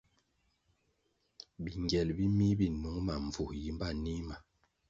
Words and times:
Bingyel 1.63 2.09
bi 2.17 2.25
mih 2.37 2.53
bi 2.59 2.67
nung 2.81 3.01
ma 3.05 3.15
mbvu, 3.25 3.45
yimba 3.61 3.87
nih 4.03 4.21
ma. 4.27 4.37